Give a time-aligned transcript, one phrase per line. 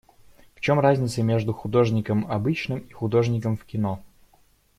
[0.55, 4.01] В чем разница между художником обычным и художником в кино?